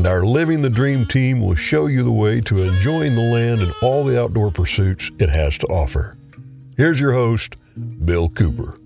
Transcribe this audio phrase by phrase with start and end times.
[0.00, 3.60] and our Living the Dream team will show you the way to enjoying the land
[3.60, 6.16] and all the outdoor pursuits it has to offer.
[6.74, 7.56] Here's your host,
[8.02, 8.78] Bill Cooper.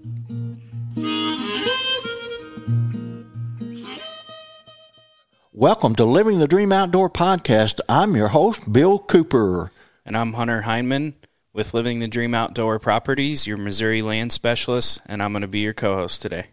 [5.53, 7.79] Welcome to Living the Dream Outdoor Podcast.
[7.89, 9.71] I'm your host, Bill Cooper.
[10.05, 11.15] And I'm Hunter Heinman
[11.53, 15.61] with Living the Dream Outdoor Properties, your Missouri land specialist, and I'm going to be
[15.61, 16.47] your co host today.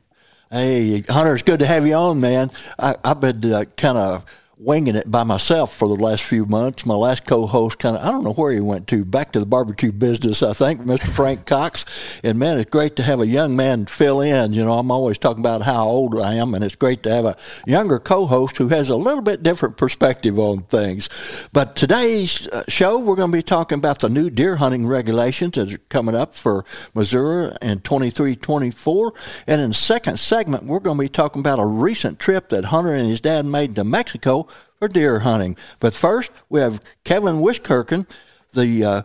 [0.52, 2.52] Hey, Hunter, it's good to have you on, man.
[2.78, 4.26] I, have been uh, kind of
[4.64, 6.86] winging it by myself for the last few months.
[6.86, 9.46] My last co-host kind of, I don't know where he went to, back to the
[9.48, 11.10] barbecue business, I think, Mr.
[11.10, 11.84] Frank Cox.
[12.24, 14.54] And man, it's great to have a young man fill in.
[14.54, 17.26] You know, I'm always talking about how old I am, and it's great to have
[17.26, 21.10] a younger co-host who has a little bit different perspective on things.
[21.52, 25.54] But today's uh, show, we're going to be talking about the new deer hunting regulations
[25.54, 29.12] that are coming up for Missouri in 23-24.
[29.48, 32.66] And in the second segment, we're going to be talking about a recent trip that
[32.66, 34.48] Hunter and his dad made to Mexico
[34.82, 35.56] for deer hunting.
[35.80, 38.08] But first, we have Kevin Wiskirchen,
[38.54, 39.02] the uh,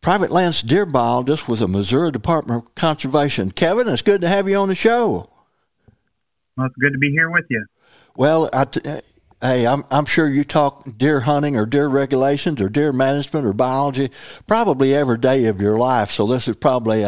[0.00, 3.50] private lands deer biologist with the Missouri Department of Conservation.
[3.50, 5.28] Kevin, it's good to have you on the show.
[6.56, 7.66] Well, it's good to be here with you.
[8.16, 8.80] Well, I t-
[9.42, 13.52] Hey, I'm I'm sure you talk deer hunting or deer regulations or deer management or
[13.52, 14.12] biology
[14.46, 16.12] probably every day of your life.
[16.12, 17.04] So this is probably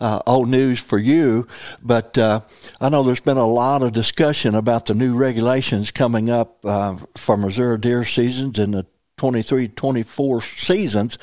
[0.00, 1.46] old news for you.
[1.80, 2.40] But uh,
[2.80, 6.96] I know there's been a lot of discussion about the new regulations coming up uh,
[7.16, 8.84] for Missouri deer seasons in the
[9.18, 11.16] 23, 24 seasons.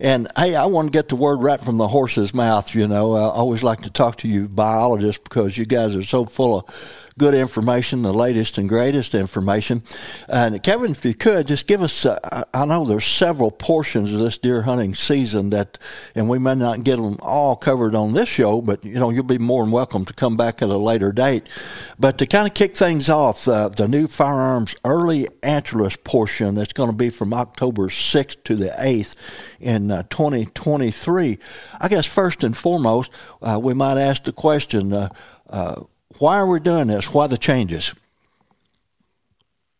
[0.00, 2.74] And hey, I want to get the word right from the horse's mouth.
[2.74, 6.24] You know, I always like to talk to you biologists because you guys are so
[6.24, 9.82] full of good information, the latest and greatest information.
[10.28, 14.20] And Kevin, if you could just give us, uh, I know there's several portions of
[14.20, 15.78] this deer hunting season that,
[16.14, 19.24] and we may not get them all covered on this show, but you know you'll
[19.24, 21.48] be more than welcome to come back at a later date.
[21.98, 26.72] But to kind of kick things off, uh, the new firearms early antlerless portion that's
[26.72, 29.14] going to be from October 6th to the 8th
[29.60, 31.38] in uh, 2023.
[31.80, 33.10] I guess first and foremost,
[33.42, 34.92] uh, we might ask the question.
[34.92, 35.08] Uh,
[35.48, 35.82] uh
[36.18, 37.12] why are we doing this?
[37.12, 37.94] Why the changes?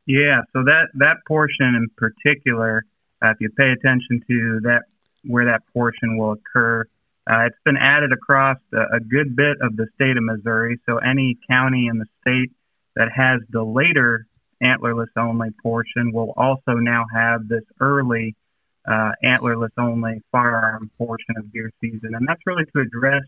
[0.06, 2.84] Yeah, so that that portion in particular,
[3.22, 4.82] uh, if you pay attention to that,
[5.24, 6.84] where that portion will occur,
[7.30, 10.80] uh, it's been added across a, a, good bit of the state of Missouri.
[10.88, 12.50] So any county in the state
[12.96, 14.26] that has the later
[14.62, 18.34] antlerless only portion will also now have this early
[18.88, 23.22] uh, antlerless only firearm portion of deer season, and that's really to address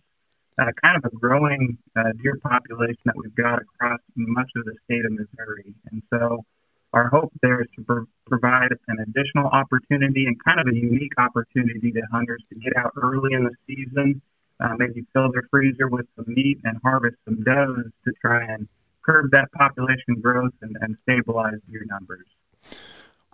[0.59, 4.75] uh, kind of a growing uh, deer population that we've got across much of the
[4.85, 5.75] state of Missouri.
[5.91, 6.45] And so
[6.93, 11.13] our hope there is to pro- provide an additional opportunity and kind of a unique
[11.19, 14.21] opportunity to hunters to get out early in the season,
[14.61, 18.69] uh, maybe fill their freezer with some meat and harvest some does to try and
[19.05, 22.27] curb that population growth and, and stabilize deer numbers.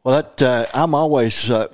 [0.05, 1.67] Well, that, uh, I'm always uh,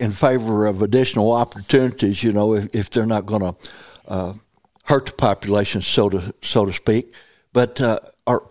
[0.00, 3.54] in favor of additional opportunities, you know, if, if they're not going to
[4.10, 4.34] uh,
[4.84, 7.14] hurt the population, so to so to speak.
[7.52, 8.42] But uh, are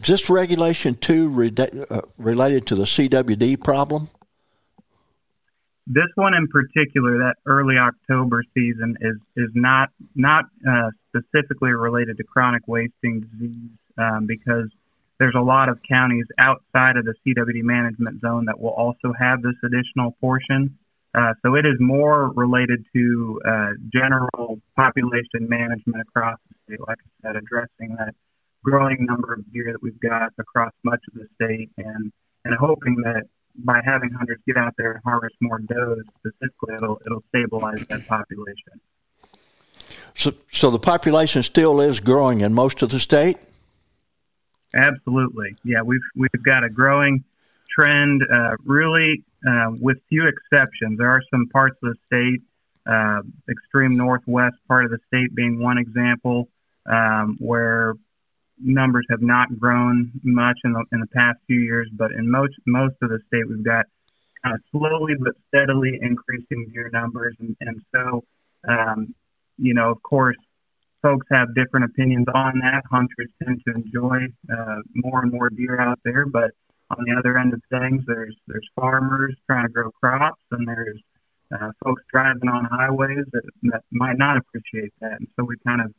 [0.00, 1.52] just regulation two re-
[1.90, 4.08] uh, related to the CWD problem?
[5.86, 12.16] This one in particular, that early October season, is is not not uh, specifically related
[12.16, 14.68] to chronic wasting disease um, because
[15.18, 19.42] there's a lot of counties outside of the CWD management zone that will also have
[19.42, 20.76] this additional portion.
[21.16, 26.98] Uh, so it is more related to uh, general population management across the state, like
[27.00, 28.14] I said, addressing that
[28.62, 32.12] growing number of deer that we've got across much of the state, and
[32.44, 33.22] and hoping that
[33.56, 38.06] by having hunters get out there and harvest more does, specifically, it'll it'll stabilize that
[38.06, 38.80] population.
[40.14, 43.38] So, so the population still is growing in most of the state.
[44.74, 45.80] Absolutely, yeah.
[45.82, 47.24] We've we've got a growing
[47.74, 50.98] trend, uh, really, uh, with few exceptions.
[50.98, 52.42] There are some parts of the state,
[52.86, 56.48] uh, extreme northwest part of the state being one example,
[56.86, 57.94] um, where
[58.58, 61.88] numbers have not grown much in the in the past few years.
[61.92, 63.86] But in most most of the state, we've got
[64.44, 68.24] of slowly but steadily increasing deer numbers, and, and so
[68.68, 69.14] um,
[69.58, 70.36] you know, of course,
[71.02, 72.82] folks have different opinions on that.
[72.90, 76.50] Hunters tend to enjoy uh, more and more deer out there, but
[76.90, 81.00] on the other end of things, there's there's farmers trying to grow crops, and there's
[81.52, 85.18] uh, folks driving on highways that, that might not appreciate that.
[85.18, 85.92] And so we kind of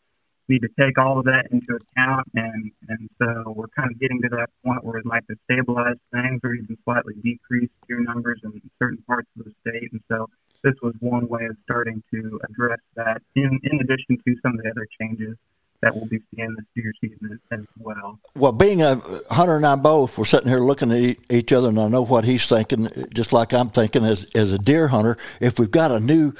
[0.49, 2.27] need to take all of that into account.
[2.35, 5.97] And, and so we're kind of getting to that point where we'd like to stabilize
[6.11, 9.91] things or even slightly decrease deer numbers in certain parts of the state.
[9.91, 10.27] And so
[10.63, 14.63] this was one way of starting to address that in, in addition to some of
[14.63, 15.35] the other changes
[15.81, 18.19] that we'll be seeing this deer season as well.
[18.35, 21.79] Well, being a hunter and I both, we're sitting here looking at each other, and
[21.79, 25.17] I know what he's thinking, just like I'm thinking as as a deer hunter.
[25.39, 26.33] If we've got a new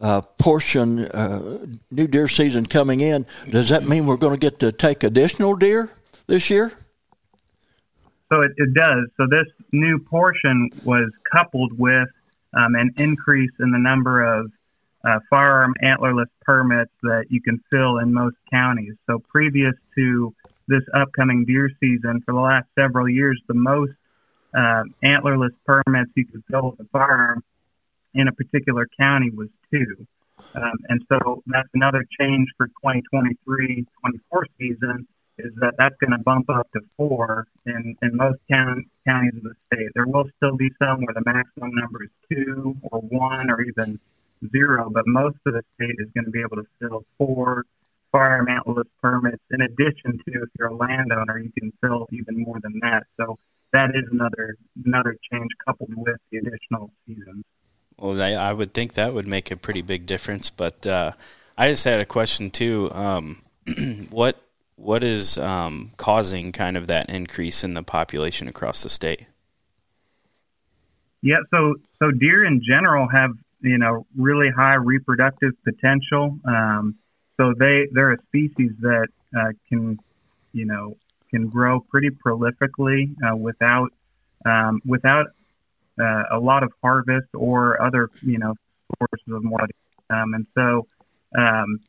[0.00, 4.60] uh, portion, uh, new deer season coming in, does that mean we're going to get
[4.60, 5.90] to take additional deer
[6.26, 6.72] this year?
[8.28, 9.06] So it, it does.
[9.16, 12.08] So this new portion was coupled with
[12.54, 14.50] um, an increase in the number of
[15.06, 18.94] uh, firearm antlerless permits that you can fill in most counties.
[19.08, 20.34] So previous to
[20.68, 23.96] this upcoming deer season, for the last several years, the most
[24.54, 27.44] uh, antlerless permits you could fill with a firearm
[28.14, 30.06] in a particular county was two.
[30.54, 33.86] Um, and so that's another change for 2023-24
[34.58, 35.06] season
[35.38, 39.54] is that that's going to bump up to four in, in most counties of the
[39.66, 39.88] state.
[39.94, 44.00] There will still be some where the maximum number is two or one or even
[44.50, 47.64] zero, but most of the state is going to be able to fill four
[48.12, 49.42] firearm antlerless permits.
[49.50, 53.04] In addition to, if you're a landowner, you can fill even more than that.
[53.16, 53.38] So
[53.72, 57.44] that is another another change coupled with the additional seasons.
[57.98, 60.50] Well, I, I would think that would make a pretty big difference.
[60.50, 61.12] But uh,
[61.56, 62.90] I just had a question too.
[62.92, 63.42] Um,
[64.10, 64.40] what
[64.76, 69.26] what is um, causing kind of that increase in the population across the state?
[71.22, 73.30] Yeah, so so deer in general have
[73.60, 76.38] you know really high reproductive potential.
[76.44, 76.96] Um,
[77.36, 79.98] so they they're a species that uh, can
[80.52, 80.96] you know
[81.30, 83.92] can grow pretty prolifically uh, without
[84.44, 85.26] um, without
[86.00, 88.54] uh, a lot of harvest or other you know
[88.98, 89.72] sources of moisture.
[90.08, 90.86] Um, and so
[91.36, 91.80] um,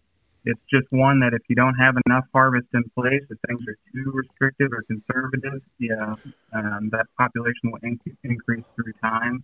[0.46, 3.78] it's just one that if you don't have enough harvest in place, if things are
[3.94, 6.16] too restrictive or conservative, yeah,
[6.54, 9.44] um, that population will in- increase through time.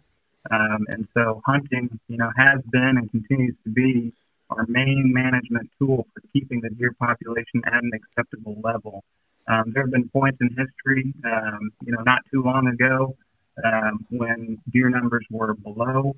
[0.51, 4.13] Um, and so hunting, you know, has been and continues to be
[4.49, 9.03] our main management tool for keeping the deer population at an acceptable level.
[9.47, 13.15] Um, there have been points in history, um, you know, not too long ago,
[13.63, 16.15] um, when deer numbers were below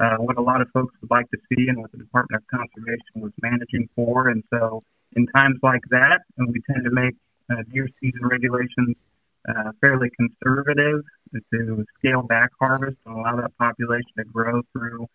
[0.00, 2.46] uh, what a lot of folks would like to see and what the Department of
[2.48, 4.28] Conservation was managing for.
[4.28, 4.82] And so,
[5.14, 7.14] in times like that, and we tend to make
[7.50, 8.96] uh, deer season regulations
[9.48, 11.02] uh, fairly conservative
[11.52, 15.06] to scale back harvest and allow that population to grow through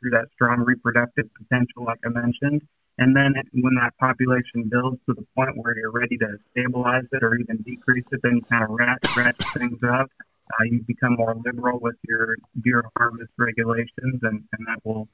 [0.00, 2.62] through that strong reproductive potential, like I mentioned.
[2.98, 7.22] And then when that population builds to the point where you're ready to stabilize it
[7.22, 10.10] or even decrease it, then you kind of ratchet, ratchet things up.
[10.52, 15.08] Uh, you become more liberal with your deer harvest regulations, and, and that will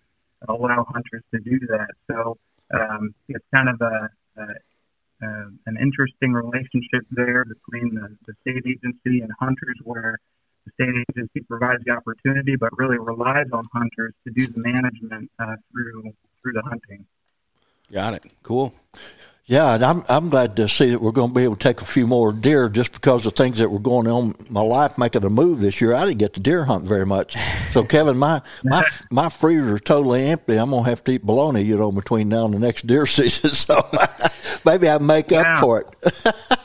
[0.49, 1.91] allow hunters to do that.
[2.11, 2.37] So
[2.75, 4.47] um, it's kind of a, a
[5.21, 10.19] an interesting relationship there between the, the state agency and hunters, where
[10.67, 15.31] the state agency provides the opportunity, but really relies on hunters to do the management
[15.39, 16.13] uh, through
[16.43, 17.07] through the hunting.
[17.93, 18.25] Got it.
[18.43, 18.73] Cool.
[19.51, 21.81] Yeah, and I'm I'm glad to see that we're going to be able to take
[21.81, 24.97] a few more deer just because of things that were going on in my life
[24.97, 25.93] making a move this year.
[25.93, 27.37] I didn't get to deer hunt very much.
[27.73, 30.57] So Kevin, my my my freezer is totally empty.
[30.57, 33.51] I'm gonna have to eat bologna, you know, between now and the next deer season.
[33.51, 33.75] So
[34.65, 35.55] maybe I make yeah.
[35.55, 35.87] up for it.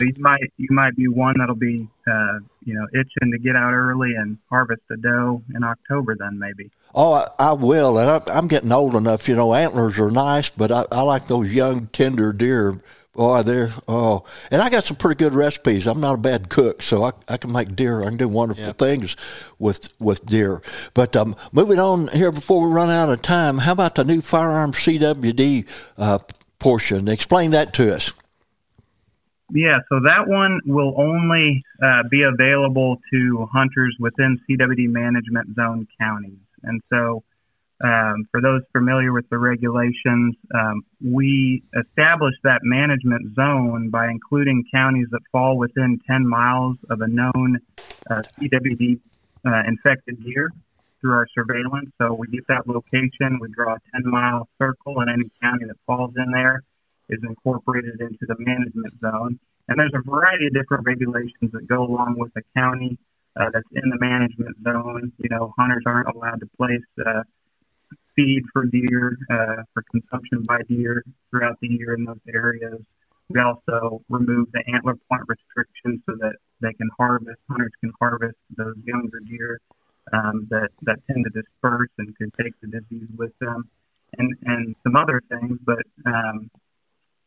[0.00, 3.54] So you might you might be one that'll be uh, you know itching to get
[3.54, 6.16] out early and harvest the doe in October.
[6.18, 6.70] Then maybe.
[6.94, 9.28] Oh, I, I will, and I, I'm getting old enough.
[9.28, 12.80] You know, antlers are nice, but I, I like those young tender deer.
[13.12, 15.86] Boy, they're oh, and I got some pretty good recipes.
[15.86, 18.00] I'm not a bad cook, so I, I can make deer.
[18.00, 18.78] I can do wonderful yep.
[18.78, 19.16] things
[19.58, 20.62] with with deer.
[20.94, 24.22] But um, moving on here before we run out of time, how about the new
[24.22, 25.66] firearm CWD
[25.98, 26.20] uh,
[26.60, 27.08] portion?
[27.08, 28.12] Explain that to us.
[29.52, 35.88] Yeah, so that one will only uh, be available to hunters within CWD management zone
[36.00, 36.38] counties.
[36.62, 37.24] And so,
[37.82, 44.64] um, for those familiar with the regulations, um, we established that management zone by including
[44.72, 47.58] counties that fall within 10 miles of a known
[48.10, 49.00] uh, CWD
[49.46, 50.52] uh, infected deer
[51.00, 51.90] through our surveillance.
[51.98, 55.76] So we get that location, we draw a 10 mile circle, and any county that
[55.86, 56.62] falls in there
[57.08, 59.38] is incorporated into the management zone.
[59.68, 62.98] And there's a variety of different regulations that go along with the county
[63.38, 65.12] uh, that's in the management zone.
[65.18, 67.22] You know, hunters aren't allowed to place uh,
[68.16, 72.80] feed for deer uh, for consumption by deer throughout the year in those areas.
[73.28, 78.36] we also removed the antler point restriction so that they can harvest, hunters can harvest
[78.56, 79.60] those younger deer
[80.12, 83.68] um, that, that tend to disperse and can take the disease with them,
[84.18, 85.58] and, and some other things.
[85.64, 86.50] But um,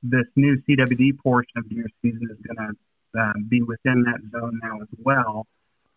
[0.01, 4.59] this new CWD portion of deer season is going to uh, be within that zone
[4.61, 5.47] now as well.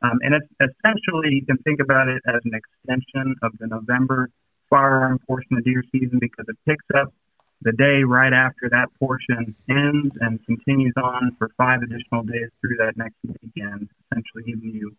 [0.02, 4.30] Um, and it's essentially, you can think about it as an extension of the November
[4.68, 7.12] firearm portion of deer season because it picks up
[7.62, 12.76] the day right after that portion ends and continues on for five additional days through
[12.76, 14.94] that next weekend, essentially giving you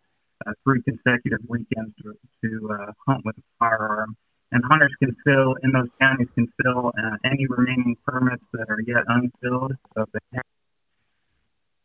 [0.46, 4.16] uh, three consecutive weekends to, to uh, hunt with a firearm.
[4.50, 8.80] And hunters can fill, in those counties, can fill uh, any remaining permits that are
[8.80, 9.72] yet unfilled.
[9.94, 10.44] So if they have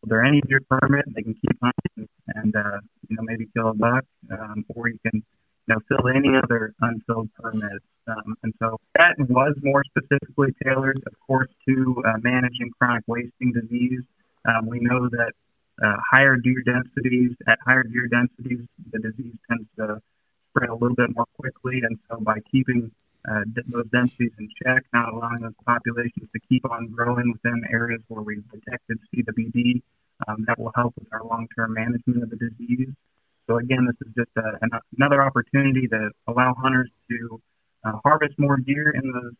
[0.04, 3.70] if they're any deer permit, they can keep hunting and, uh, you know, maybe kill
[3.70, 5.24] a buck, um, or you can
[5.68, 7.86] you know, fill any other unfilled permits.
[8.08, 13.54] Um, and so that was more specifically tailored, of course, to uh, managing chronic wasting
[13.54, 14.02] disease.
[14.46, 15.32] Um, we know that
[15.82, 20.02] uh, higher deer densities, at higher deer densities, the disease tends to
[20.50, 21.82] spread a little bit more quickly.
[21.84, 22.92] And so by keeping
[23.30, 28.02] uh, those densities in check, not allowing those populations to keep on growing within areas
[28.08, 29.82] where we've detected CWD,
[30.28, 32.90] um, that will help with our long-term management of the disease.
[33.48, 37.42] So again, this is just a, an, another opportunity to allow hunters to
[37.84, 39.34] uh, harvest more deer in those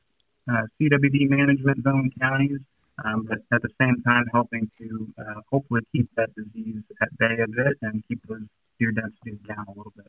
[0.50, 2.60] uh, CWD management zone counties,
[3.04, 7.38] um, but at the same time helping to uh, hopefully keep that disease at bay
[7.44, 8.44] a bit and keep those
[8.80, 10.08] deer densities down a little bit.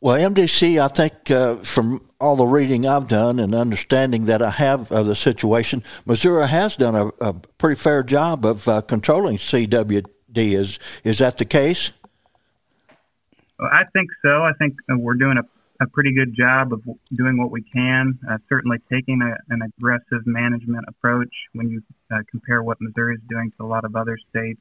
[0.00, 4.50] Well, MDC, I think uh, from all the reading I've done and understanding that I
[4.50, 9.38] have of the situation, Missouri has done a, a pretty fair job of uh, controlling
[9.38, 10.06] CWD.
[10.36, 11.92] Is is that the case?
[13.58, 14.42] I think so.
[14.42, 15.44] I think uh, we're doing a,
[15.80, 16.82] a pretty good job of
[17.14, 18.18] doing what we can.
[18.28, 23.20] Uh, certainly taking a, an aggressive management approach when you uh, compare what Missouri is
[23.28, 24.60] doing to a lot of other states.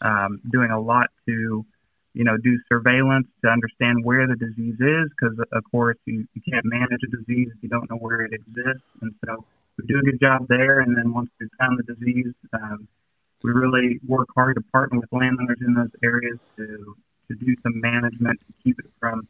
[0.00, 1.64] Um, doing a lot to,
[2.12, 6.42] you know, do surveillance to understand where the disease is, because of course you, you
[6.42, 8.84] can't manage a disease if you don't know where it exists.
[9.00, 9.44] And so
[9.78, 10.80] we do a good job there.
[10.80, 12.86] And then once we've found the disease, um,
[13.42, 16.96] we really work hard to partner with landowners in those areas to
[17.28, 19.26] to do some management to keep it from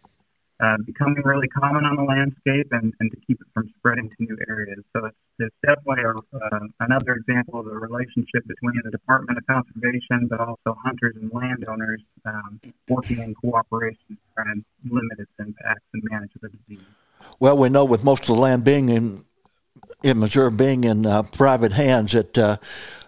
[0.64, 4.16] uh, becoming really common on the landscape and, and to keep it from spreading to
[4.20, 4.82] new areas.
[4.96, 9.46] So it's, it's definitely a, uh, another example of the relationship between the Department of
[9.46, 15.32] Conservation, but also hunters and landowners um, working in cooperation to try and limit its
[15.38, 16.86] impacts and manage the disease.
[17.38, 19.24] Well, we know with most of the land being in
[20.02, 22.58] in Missouri being in uh, private hands, it uh,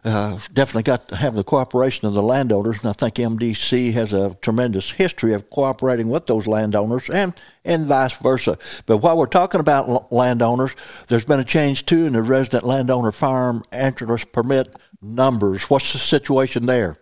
[0.07, 4.13] uh, definitely got to have the cooperation of the landowners, and I think MDC has
[4.13, 8.57] a tremendous history of cooperating with those landowners and, and vice versa.
[8.87, 10.77] But while we're talking about landowners,
[11.09, 15.69] there's been a change too in the resident landowner farm antlerless permit numbers.
[15.69, 16.99] What's the situation there?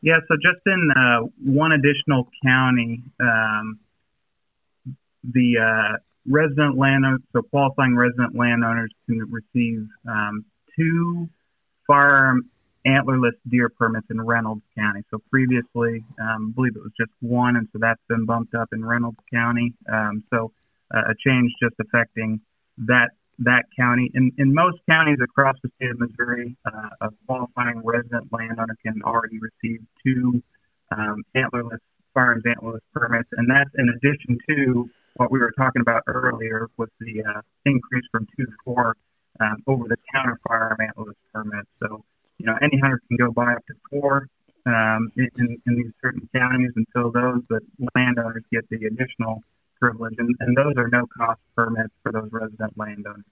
[0.00, 3.80] Yeah, so just in uh, one additional county, um,
[5.24, 10.44] the uh, resident landowners, so qualifying resident landowners can receive um,
[10.76, 11.28] two
[11.86, 12.48] firearm
[12.86, 15.02] antlerless deer permits in Reynolds County.
[15.10, 18.68] So previously, um, I believe it was just one, and so that's been bumped up
[18.72, 19.72] in Reynolds County.
[19.90, 20.52] Um, so
[20.94, 22.40] uh, a change just affecting
[22.78, 24.10] that that county.
[24.14, 29.02] In, in most counties across the state of Missouri, uh, a qualifying resident landowner can
[29.04, 30.42] already receive two
[30.96, 31.80] um, antlerless
[32.12, 36.90] firearms antlerless permits, and that's in addition to what we were talking about earlier with
[37.00, 38.96] the uh, increase from two to four
[39.40, 41.68] um, over the counter firearm antlerless permits.
[41.80, 42.04] So,
[42.38, 44.28] you know, any hunter can go buy up to four
[44.66, 47.62] um, in, in these certain counties and fill those, but
[47.94, 49.42] landowners get the additional
[49.80, 53.24] privilege, and, and those are no cost permits for those resident landowners.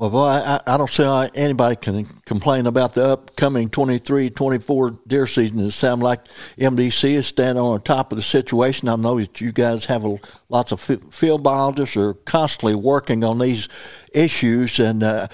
[0.00, 4.98] Well, boy, I, I don't see how anybody can complain about the upcoming 23 24
[5.06, 5.60] deer season.
[5.60, 6.24] It sounds like
[6.56, 8.88] MDC is standing on top of the situation.
[8.88, 10.16] I know that you guys have a,
[10.48, 13.68] lots of field biologists are constantly working on these
[14.14, 15.28] issues, and uh,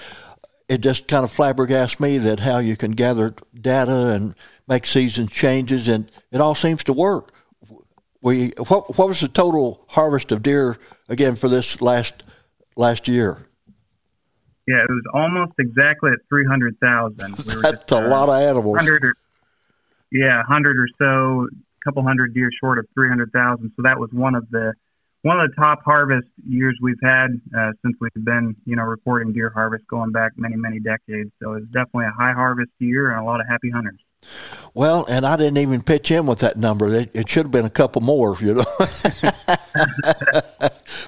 [0.67, 4.35] it just kind of flabbergasts me that how you can gather data and
[4.67, 7.33] make season changes, and it all seems to work.
[8.19, 12.23] We what what was the total harvest of deer again for this last
[12.75, 13.46] last year?
[14.67, 17.15] Yeah, it was almost exactly at 300,000.
[17.17, 18.75] We That's just, a uh, lot of animals.
[18.75, 19.15] 100 or,
[20.11, 23.71] yeah, 100 or so, a couple hundred deer short of 300,000.
[23.75, 24.73] So that was one of the
[25.23, 29.33] one of the top harvest years we've had uh, since we've been, you know, reporting
[29.33, 31.31] deer harvest going back many, many decades.
[31.41, 33.99] So it's definitely a high harvest year and a lot of happy hunters.
[34.73, 36.87] Well, and I didn't even pitch in with that number.
[36.93, 38.63] It, it should have been a couple more, you know.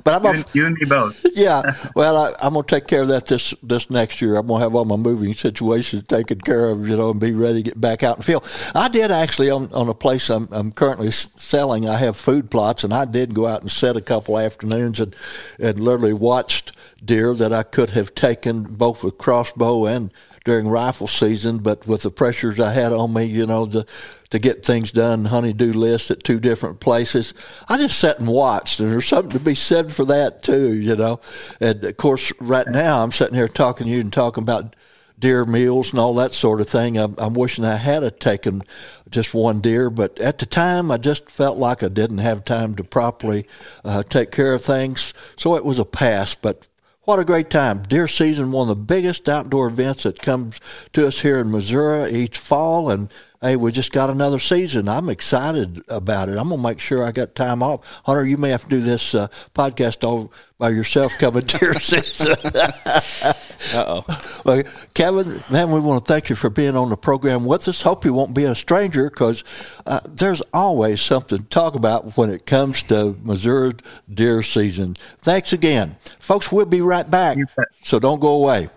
[0.04, 1.26] but I'm You a, and, you and me both.
[1.36, 1.62] yeah.
[1.96, 4.36] Well, I, I'm gonna take care of that this this next year.
[4.36, 7.64] I'm gonna have all my moving situations taken care of, you know, and be ready
[7.64, 8.48] to get back out in the field.
[8.76, 11.88] I did actually on on a place I'm, I'm currently selling.
[11.88, 15.16] I have food plots, and I did go out and set a couple afternoons and
[15.60, 16.72] and literally watched
[17.04, 20.12] deer that I could have taken both with crossbow and
[20.46, 23.86] during rifle season, but with the pressures I had on me, you know, to
[24.32, 27.34] to get things done, honeydew list at two different places.
[27.68, 30.96] I just sat and watched, and there's something to be said for that too, you
[30.96, 31.20] know.
[31.60, 34.76] And of course, right now I'm sitting here talking to you and talking about
[35.18, 36.98] deer meals and all that sort of thing.
[36.98, 38.62] I'm, I'm wishing I had a taken
[39.10, 42.76] just one deer, but at the time I just felt like I didn't have time
[42.76, 43.48] to properly
[43.84, 46.36] uh, take care of things, so it was a pass.
[46.36, 46.68] But
[47.04, 47.82] what a great time.
[47.82, 50.60] Deer season, one of the biggest outdoor events that comes
[50.94, 52.92] to us here in Missouri each fall.
[52.92, 54.90] And hey, we just got another season.
[54.90, 56.38] I'm excited about it.
[56.38, 58.02] I'm going to make sure I got time off.
[58.06, 62.36] Hunter, you may have to do this uh, podcast all by yourself coming deer season.
[63.74, 64.42] Uh oh.
[64.46, 67.82] well, Kevin, man, we want to thank you for being on the program with us.
[67.82, 69.44] Hope you won't be a stranger because
[69.86, 73.74] uh, there's always something to talk about when it comes to Missouri
[74.12, 74.96] deer season.
[75.20, 75.98] Thanks again.
[76.20, 77.38] Folks, we'll be right back,
[77.84, 78.70] so don't go away.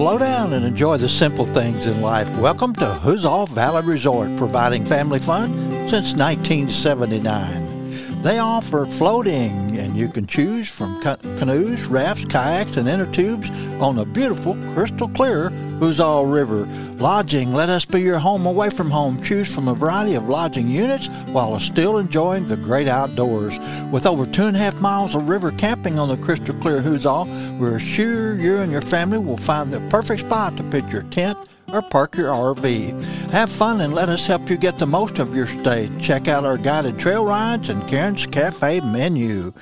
[0.00, 2.26] Slow down and enjoy the simple things in life.
[2.38, 5.52] Welcome to Huzzah Valley Resort, providing family fun
[5.90, 7.69] since 1979.
[8.22, 13.48] They offer floating, and you can choose from canoes, rafts, kayaks, and inner tubes
[13.80, 15.48] on the beautiful, crystal clear
[15.80, 16.66] Huzzah River.
[16.98, 19.22] Lodging, let us be your home away from home.
[19.22, 23.58] Choose from a variety of lodging units while still enjoying the great outdoors.
[23.90, 27.56] With over two and a half miles of river camping on the crystal clear Huzzah,
[27.58, 31.38] we're sure you and your family will find the perfect spot to pitch your tent
[31.72, 33.04] or park your RV.
[33.30, 35.90] Have fun and let us help you get the most of your stay.
[36.00, 39.52] Check out our guided trail rides and Karen's Cafe menu.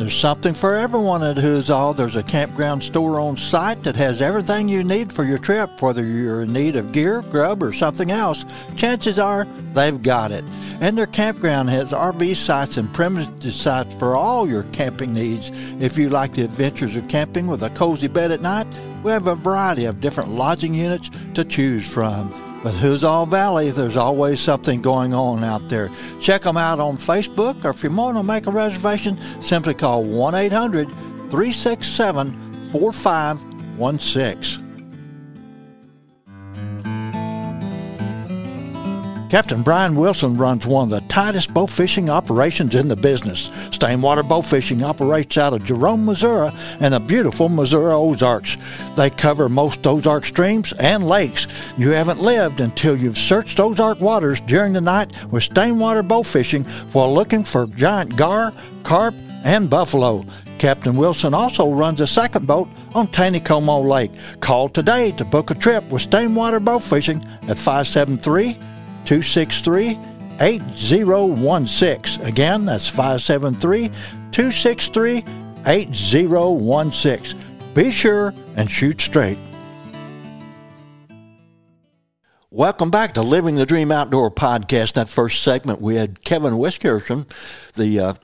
[0.00, 1.92] There's something for everyone at Huzzah.
[1.94, 6.02] There's a campground store on site that has everything you need for your trip, whether
[6.02, 8.46] you're in need of gear, grub, or something else.
[8.76, 10.42] Chances are they've got it.
[10.80, 15.50] And their campground has RV sites and primitive sites for all your camping needs.
[15.82, 18.68] If you like the adventures of camping with a cozy bed at night,
[19.02, 22.32] we have a variety of different lodging units to choose from.
[22.62, 25.88] But Huzzah Valley, there's always something going on out there.
[26.20, 30.04] Check them out on Facebook, or if you want to make a reservation, simply call
[30.04, 30.88] 1 800
[31.30, 34.69] 367 4516.
[39.30, 43.48] Captain Brian Wilson runs one of the tightest bow fishing operations in the business.
[43.70, 48.56] Stainwater Bow Fishing operates out of Jerome, Missouri, and the beautiful Missouri Ozarks.
[48.96, 51.46] They cover most Ozark streams and lakes.
[51.78, 56.64] You haven't lived until you've searched Ozark waters during the night with Stainwater Bow Fishing
[56.90, 59.14] while looking for giant gar, carp,
[59.44, 60.24] and buffalo.
[60.58, 64.10] Captain Wilson also runs a second boat on Taneycomo Lake.
[64.40, 68.58] Call today to book a trip with Stainwater Bow Fishing at 573
[69.10, 69.98] 263
[70.38, 72.24] 8016.
[72.24, 73.88] Again, that's 573
[74.30, 75.24] 263
[75.66, 77.40] 8016.
[77.74, 79.36] Be sure and shoot straight.
[82.50, 84.92] Welcome back to Living the Dream Outdoor podcast.
[84.92, 87.28] That first segment, we had Kevin Wiskirchen,
[87.74, 88.14] the uh,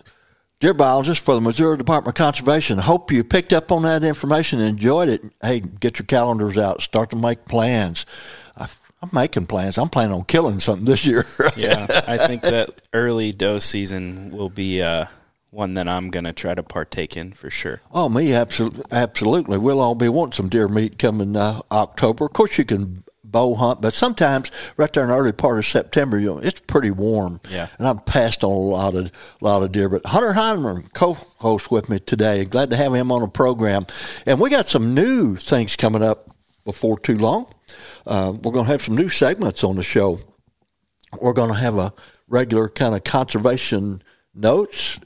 [0.61, 2.79] deer biologist for the Missouri Department of Conservation.
[2.79, 5.25] Hope you picked up on that information and enjoyed it.
[5.43, 8.07] Hey, get your calendars out, start to make plans.
[9.03, 9.79] I'm making plans.
[9.79, 11.25] I'm planning on killing something this year.
[11.57, 15.07] Yeah, I think that early doe season will be uh,
[15.51, 17.81] one that I'm going to try to partake in for sure.
[17.93, 19.57] Oh, me, absolutely, absolutely.
[19.59, 22.27] We'll all be wanting some deer meat coming uh, October.
[22.27, 25.67] Of course, you can bow hunt, but sometimes right there in the early part of
[25.67, 27.41] September, you know, it's pretty warm.
[27.51, 27.69] Yeah.
[27.79, 29.89] and I've passed on a lot of lot of deer.
[29.89, 32.45] But Hunter Heineman, co-host with me today.
[32.45, 33.87] Glad to have him on the program,
[34.27, 36.29] and we got some new things coming up
[36.65, 37.47] before too long.
[38.07, 40.19] Uh, we're going to have some new segments on the show.
[41.21, 41.93] We're going to have a
[42.29, 44.03] regular kind of conservation
[44.35, 44.99] notes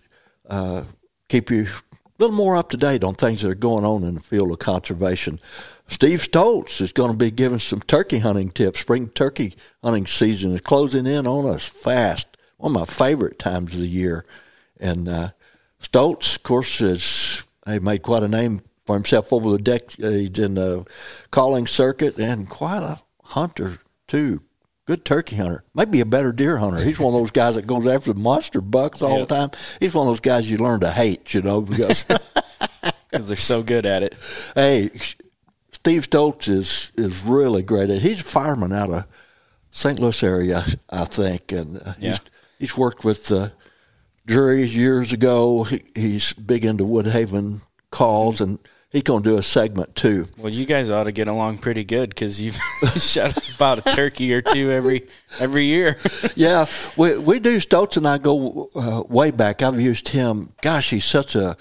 [0.50, 0.82] uh,
[1.28, 4.16] keep you a little more up to date on things that are going on in
[4.16, 5.40] the field of conservation.
[5.86, 8.80] Steve Stoltz is going to be giving some turkey hunting tips.
[8.80, 12.36] Spring turkey hunting season is closing in on us fast.
[12.58, 14.24] One of my favorite times of the year.
[14.78, 15.30] And uh,
[15.82, 20.84] Stoltz, of course, has made quite a name for himself over the decades in the
[21.30, 24.42] calling circuit and quite a hunter, too.
[24.86, 25.62] Good turkey hunter.
[25.74, 26.82] Maybe a better deer hunter.
[26.82, 29.28] He's one of those guys that goes after the monster bucks all Yep.
[29.28, 29.50] the time.
[29.78, 32.04] He's one of those guys you learn to hate, you know, because
[33.10, 34.14] because they're so good at it.
[34.56, 34.90] hey,
[35.72, 37.88] Steve Stoltz is is really great.
[37.90, 39.06] at He's a fireman out of
[39.70, 40.00] St.
[40.00, 42.18] Louis area, I think, and uh, he's Yeah.
[42.58, 43.50] he's worked with uh,
[44.26, 45.62] juries years ago.
[45.64, 47.60] He, he's big into Woodhaven
[47.92, 48.58] calls, and
[48.90, 50.26] he's going to do a segment too.
[50.36, 52.58] Well, you guys ought to get along pretty good because you've
[52.96, 55.96] shot about a turkey or two every every year.
[56.34, 57.58] yeah, we we do.
[57.58, 59.62] Stoltz and I go uh, way back.
[59.62, 60.52] I've used him.
[60.60, 61.56] Gosh, he's such a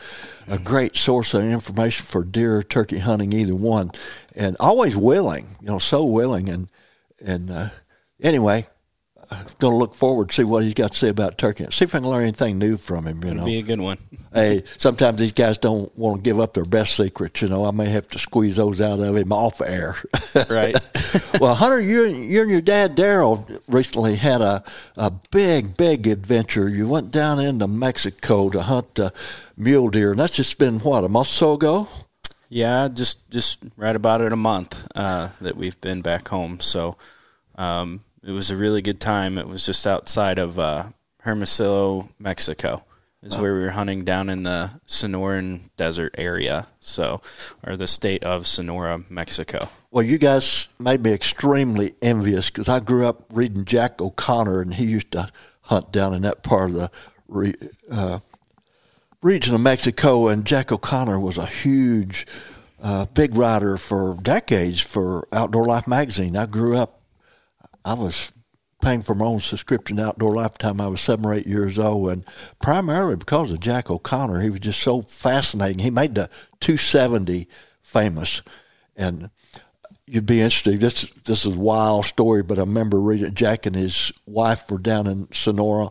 [0.48, 3.92] a great source of information for deer, turkey hunting, either one,
[4.36, 5.56] and always willing.
[5.62, 6.50] You know, so willing.
[6.50, 6.68] And
[7.24, 7.70] and uh,
[8.22, 8.68] anyway,
[9.32, 11.68] I'm going to look forward to see what he's got to say about turkey.
[11.70, 13.24] See if I can learn anything new from him.
[13.24, 14.00] You know, be a good one.
[14.34, 17.42] hey, sometimes these guys don't want to give up their best secrets.
[17.42, 19.96] You know, I may have to squeeze those out of him off air.
[20.50, 20.76] right.
[21.40, 24.64] well, Hunter, you you and your dad Daryl recently had a
[24.98, 26.68] a big big adventure.
[26.68, 29.12] You went down into Mexico to hunt uh,
[29.56, 31.88] mule deer, and that's just been what a month or so ago.
[32.50, 36.60] Yeah, just just right about it a month uh, that we've been back home.
[36.62, 36.98] So.
[37.56, 39.40] Um, it was a really good time.
[39.40, 40.90] It was just outside of uh,
[41.22, 42.84] Hermosillo, Mexico.
[43.24, 43.42] Is oh.
[43.42, 47.22] where we were hunting down in the Sonoran Desert area, so
[47.66, 49.70] or the state of Sonora, Mexico.
[49.92, 54.76] Well, you guys made me extremely envious because I grew up reading Jack O'Connor, and
[54.76, 55.30] he used to
[55.64, 56.92] hunt down in that part of the
[57.28, 57.56] re,
[57.92, 58.20] uh,
[59.24, 60.28] region of Mexico.
[60.28, 62.26] And Jack O'Connor was a huge,
[62.82, 66.38] uh, big writer for decades for Outdoor Life magazine.
[66.38, 66.99] I grew up
[67.86, 68.32] I was
[68.82, 70.80] paying for my own subscription to Outdoor Lifetime.
[70.80, 72.26] I was seven or eight years old, and
[72.62, 75.80] primarily because of Jack O'Connor, he was just so fascinating.
[75.80, 76.30] He made the
[76.62, 77.48] 270
[77.82, 78.42] famous,
[78.96, 79.30] and
[80.06, 80.80] you'd be interested.
[80.80, 84.78] This this is a wild story, but I remember reading Jack and his wife were
[84.78, 85.90] down in Sonora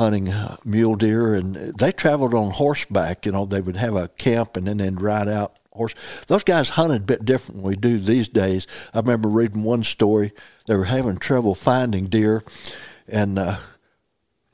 [0.00, 0.32] hunting
[0.64, 3.26] mule deer, and they traveled on horseback.
[3.26, 5.94] You know, they would have a camp and then they'd ride out horse.
[6.26, 8.66] Those guys hunted a bit different than we do these days.
[8.94, 10.32] I remember reading one story.
[10.66, 12.42] They were having trouble finding deer,
[13.08, 13.58] and uh,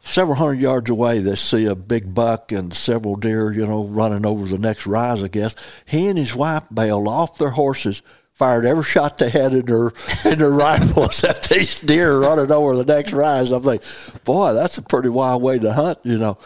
[0.00, 4.26] several hundred yards away, they see a big buck and several deer, you know, running
[4.26, 5.54] over the next rise, I guess.
[5.84, 8.02] He and his wife bailed off their horses,
[8.36, 9.92] fired every shot they had in their,
[10.24, 13.50] in their rifles at these deer running over the next rise.
[13.50, 13.82] I'm like,
[14.24, 16.38] boy, that's a pretty wild way to hunt, you know.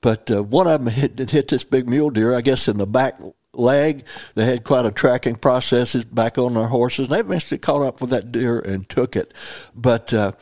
[0.00, 2.86] But uh, one of them hit, hit this big mule deer, I guess, in the
[2.86, 3.18] back
[3.54, 4.04] leg.
[4.34, 7.08] They had quite a tracking processes back on their horses.
[7.08, 9.32] They eventually caught up with that deer and took it.
[9.74, 10.32] But uh,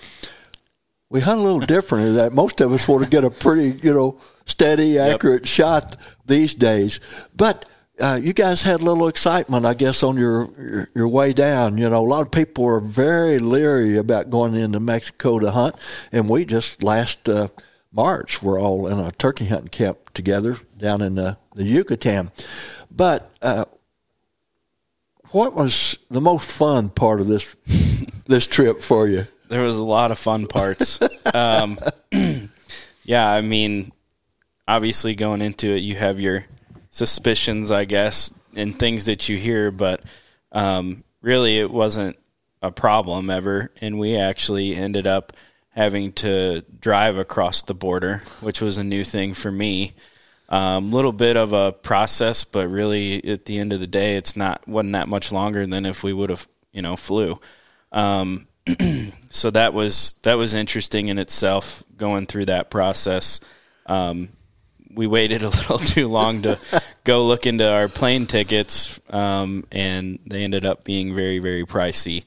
[1.09, 2.33] we hunt a little differently that.
[2.33, 5.47] Most of us want to get a pretty, you know, steady, accurate yep.
[5.47, 6.99] shot these days.
[7.35, 7.64] But
[7.98, 11.78] uh, you guys had a little excitement, I guess, on your, your, your way down.
[11.78, 15.76] You know, a lot of people were very leery about going into Mexico to hunt,
[16.12, 17.48] and we just last uh,
[17.92, 22.30] March were all in a turkey hunting camp together down in the, the Yucatan.
[22.90, 23.64] But uh,
[25.30, 27.56] what was the most fun part of this
[28.26, 29.26] this trip for you?
[29.48, 31.00] There was a lot of fun parts.
[31.35, 31.78] um,
[33.04, 33.92] yeah, I mean,
[34.66, 36.46] obviously going into it, you have your
[36.96, 40.00] suspicions, I guess, and things that you hear, but
[40.50, 42.16] um, really it wasn't
[42.62, 43.70] a problem ever.
[43.82, 45.35] And we actually ended up
[45.68, 49.92] having to drive across the border, which was a new thing for me.
[50.48, 54.16] A um, little bit of a process, but really at the end of the day,
[54.16, 57.38] it's not wasn't that much longer than if we would have you know flew.
[57.92, 58.46] Um,
[59.28, 63.40] so that was that was interesting in itself going through that process.
[63.87, 64.28] Um,
[64.96, 66.59] we waited a little too long to
[67.04, 72.24] go look into our plane tickets, um, and they ended up being very very pricey.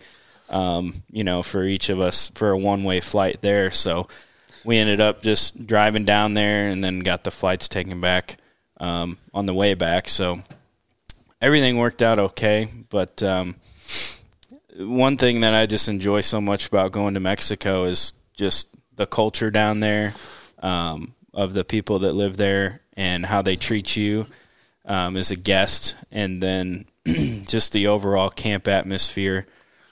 [0.49, 3.69] Um, you know, for each of us for a one way flight there.
[3.69, 4.07] So
[4.65, 8.37] we ended up just driving down there and then got the flights taken back
[8.79, 10.09] um, on the way back.
[10.09, 10.41] So
[11.39, 12.67] everything worked out okay.
[12.89, 13.57] But um,
[14.77, 19.05] one thing that I just enjoy so much about going to Mexico is just the
[19.05, 20.13] culture down there
[20.61, 24.25] um, of the people that live there and how they treat you
[24.83, 29.47] um, as a guest, and then just the overall camp atmosphere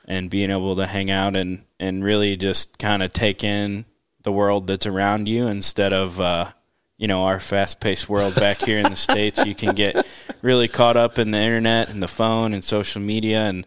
[0.06, 3.86] and being able to hang out and, and really just kind of take in
[4.24, 6.52] the world that's around you instead of uh,
[6.98, 9.46] you know our fast-paced world back here in the states.
[9.46, 10.06] You can get
[10.42, 13.66] really caught up in the internet and the phone and social media, and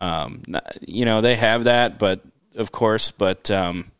[0.00, 0.42] um,
[0.80, 2.20] you know they have that, but
[2.56, 3.92] of course, but um,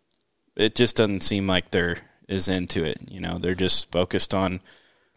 [0.56, 2.98] it just doesn't seem like they're as into it.
[3.08, 4.60] You know, they're just focused on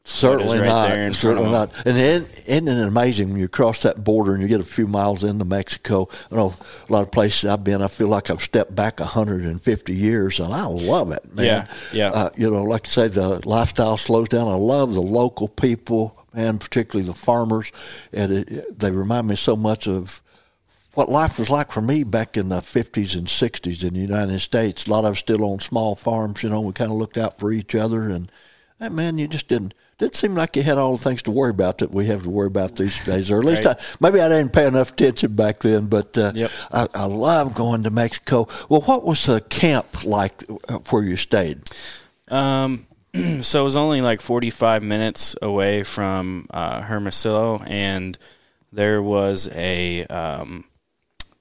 [0.07, 0.67] Certainly right
[1.07, 1.15] not.
[1.15, 1.73] Certainly not.
[1.83, 4.85] And then, isn't it amazing when you cross that border and you get a few
[4.85, 6.07] miles into Mexico?
[6.31, 6.53] I know
[6.87, 10.53] a lot of places I've been, I feel like I've stepped back 150 years, and
[10.53, 11.45] I love it, man.
[11.45, 12.09] Yeah, yeah.
[12.11, 14.47] Uh, you know, like I say, the lifestyle slows down.
[14.47, 17.71] I love the local people, and particularly the farmers,
[18.13, 20.21] and it, they remind me so much of
[20.95, 24.39] what life was like for me back in the 50s and 60s in the United
[24.39, 24.87] States.
[24.87, 27.37] A lot of us still on small farms, you know, we kind of looked out
[27.37, 28.03] for each other.
[28.03, 28.31] And,
[28.79, 31.51] hey, man, you just didn't, didn't seem like you had all the things to worry
[31.51, 33.29] about that we have to worry about these days.
[33.29, 33.77] Or at least Right.
[33.77, 36.51] I, maybe I didn't pay enough attention back then, but uh, Yep.
[36.71, 38.47] I, I love going to Mexico.
[38.69, 41.59] Well, what was the camp like uh, where you stayed?
[42.29, 42.87] Um,
[43.41, 48.17] so it was only like 45 minutes away from uh, Hermosillo, and
[48.73, 50.65] there was a um,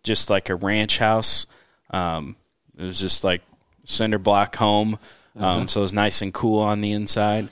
[0.05, 1.47] just like a ranch house.
[1.91, 2.37] Um,
[2.79, 3.43] it was just like
[3.85, 4.99] cinder block home,
[5.37, 7.49] um, so it was nice and cool on the inside.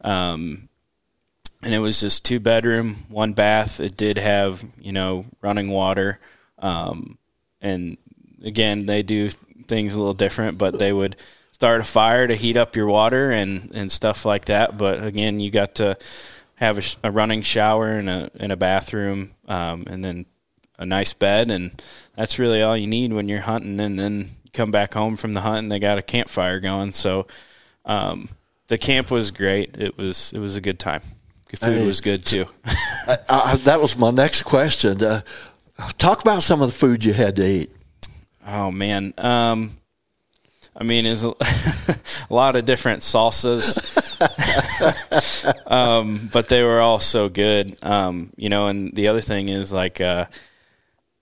[0.00, 0.68] Um,
[1.62, 3.80] and it was just two bedroom, one bath.
[3.80, 6.18] It did have you know running water,
[6.58, 7.18] um,
[7.60, 7.98] and
[8.42, 9.28] again they do
[9.66, 11.16] things a little different, but they would
[11.52, 14.76] start a fire to heat up your water and and stuff like that.
[14.76, 15.96] But again, you got to
[16.56, 20.26] have a, a running shower and a and a bathroom, um, and then
[20.78, 21.80] a nice bed, and
[22.16, 23.80] that's really all you need when you're hunting.
[23.80, 26.92] And then you come back home from the hunt, and they got a campfire going.
[26.92, 27.26] So
[27.84, 28.28] um,
[28.68, 29.76] the camp was great.
[29.78, 31.02] It was it was a good time.
[31.50, 31.86] The food Hey.
[31.86, 32.46] was good too.
[33.06, 35.02] I, I, that was my next question.
[35.02, 35.22] Uh,
[35.98, 37.70] talk about some of the food you had to eat.
[38.46, 39.76] Oh man, um,
[40.76, 41.28] I mean, it's a,
[42.30, 43.78] a lot of different salsas,
[45.70, 47.76] um, but they were all so good.
[47.82, 50.36] Um, you know, and the other thing is like, uh, I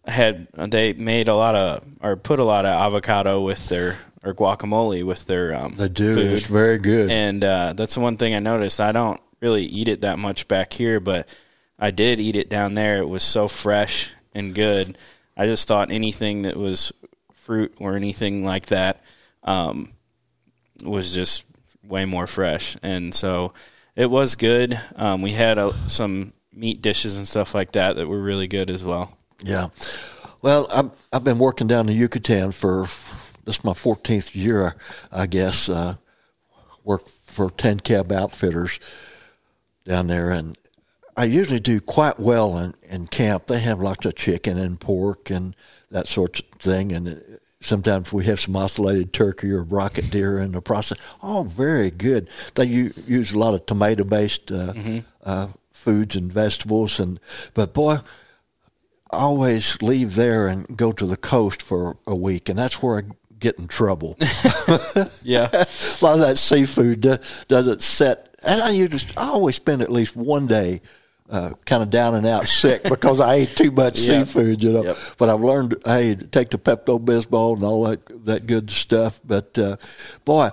[0.07, 4.35] had they made a lot of or put a lot of avocado with their or
[4.35, 6.14] guacamole with their um, They do.
[6.14, 6.33] food.
[6.33, 7.11] It's very good.
[7.11, 8.81] And uh, that's the one thing I noticed.
[8.81, 11.29] I don't really eat it that much back here, but
[11.79, 12.99] I did eat it down there.
[12.99, 14.97] It was so fresh and good.
[15.37, 16.93] I just thought anything that was
[17.33, 19.03] fruit or anything like that
[19.43, 19.93] um,
[20.83, 21.45] was just
[21.87, 22.77] way more fresh.
[22.83, 23.53] And so
[23.95, 24.81] it was good.
[24.97, 28.71] Um, we had uh some meat dishes and stuff like that that were really good
[28.71, 29.17] as well.
[29.44, 29.68] Yeah.
[30.42, 32.87] Well, I've, I've been working down in Yucatan for
[33.44, 34.74] this is my 14th year,
[35.12, 35.68] I guess.
[35.68, 35.96] Uh,
[36.83, 38.80] work for 10 cab outfitters
[39.85, 40.57] down there, and
[41.16, 43.46] I usually do quite well in, in camp.
[43.46, 45.54] They have lots of chicken and pork and
[45.90, 50.52] that sort of thing, and sometimes we have some ocellated turkey or brocket deer in
[50.52, 50.98] the process.
[51.22, 52.28] Oh, very good.
[52.54, 54.72] They u- use a lot of tomato based uh,
[55.22, 57.20] uh, foods and vegetables, and
[57.52, 58.00] but boy
[59.14, 63.03] always leave there and go to the coast for a week, and that's where I
[63.38, 64.16] get in trouble.
[65.22, 65.48] Yeah.
[65.53, 67.16] a lot of that seafood do,
[67.48, 70.81] doesn't set, and I usually I always spend at least one day.
[71.27, 74.27] Uh, kind of down and out sick because I ate too much Yep.
[74.27, 74.85] seafood, you know.
[74.85, 74.96] Yep.
[75.16, 79.22] But I've learned, hey, take the Pepto Bismol and all that that good stuff.
[79.24, 79.77] But uh,
[80.27, 80.50] boy,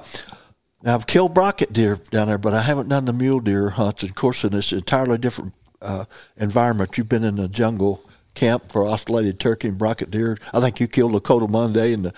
[0.81, 4.03] now I've killed brocket deer down there, but I haven't done the mule deer hunts.
[4.03, 6.05] And of course, in this entirely different uh,
[6.37, 8.01] environment, you've been in the jungle
[8.33, 10.37] camp for ocellated turkey and brocket deer.
[10.53, 12.13] I think you killed a coatimundi and the,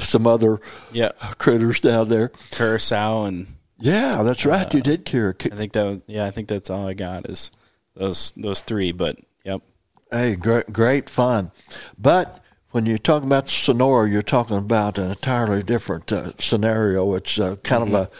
[0.00, 0.60] some other
[0.92, 1.10] Yeah.
[1.38, 2.28] critters down there.
[2.28, 3.46] Curassow and
[3.78, 4.72] Yeah, that's right.
[4.72, 5.32] you did kill.
[5.40, 7.50] I think that was, yeah, I think that's all I got is
[7.94, 8.92] those those three.
[8.92, 9.62] But yep,
[10.10, 11.50] Hey, great, great fun.
[11.98, 12.42] But
[12.72, 17.14] when you're talking about Sonora, you're talking about an entirely different uh, scenario.
[17.14, 18.10] It's uh, kind of a,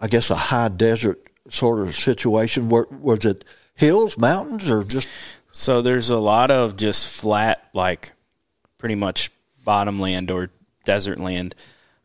[0.00, 2.68] I guess, a high desert sort of situation.
[2.68, 5.06] Where, was it hills, mountains, or just
[5.52, 8.12] so there's a lot of just flat, like
[8.78, 9.30] pretty much
[9.64, 10.50] bottom land or
[10.84, 11.54] desert land,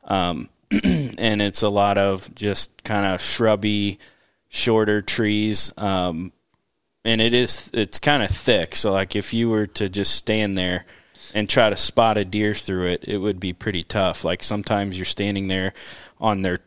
[0.05, 3.99] um, and it's a lot of just kind of shrubby,
[4.49, 5.71] shorter trees.
[5.77, 6.31] Um,
[7.03, 8.75] and it is it's kind of thick.
[8.75, 10.85] So like if you were to just stand there
[11.33, 14.25] and try to spot a deer through it, it would be pretty tough.
[14.25, 15.73] Like sometimes you're standing there
[16.19, 16.59] on their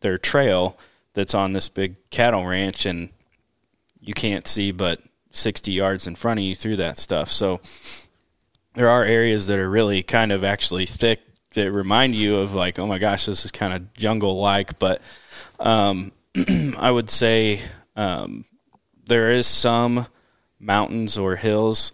[0.00, 0.76] their trail
[1.14, 3.08] that's on this big cattle ranch and
[4.00, 5.00] you can't see but
[5.36, 7.30] 60 yards in front of you through that stuff.
[7.30, 7.60] So
[8.74, 11.20] there are areas that are really kind of actually thick
[11.54, 14.78] that remind you of like, oh my gosh, this is kind of jungle like.
[14.78, 15.00] But
[15.60, 16.12] um,
[16.78, 17.60] I would say
[17.96, 18.44] um,
[19.06, 20.06] there is some
[20.58, 21.92] mountains or hills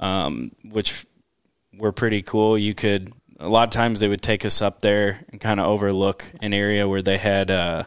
[0.00, 1.06] um, which
[1.76, 2.58] were pretty cool.
[2.58, 5.66] You could a lot of times they would take us up there and kind of
[5.66, 7.84] overlook an area where they had uh,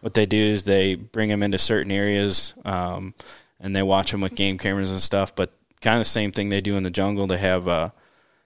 [0.00, 3.14] what they do is they bring them into certain areas um,
[3.60, 5.34] and they watch them with game cameras and stuff.
[5.34, 7.26] But kind of the same thing they do in the jungle.
[7.26, 7.90] They have uh,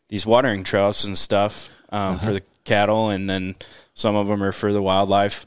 [0.08, 3.56] these watering troughs and stuff um, for the cattle, and then
[3.94, 5.46] some of them are for the wildlife.